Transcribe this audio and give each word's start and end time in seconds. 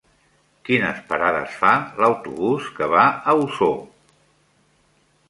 Quines 0.69 1.01
parades 1.11 1.57
fa 1.59 1.73
l'autobús 2.05 2.71
que 2.79 2.87
va 2.95 3.05
a 3.05 3.37
Osor? 3.45 3.77